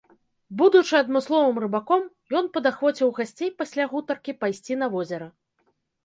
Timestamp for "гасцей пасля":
3.17-3.85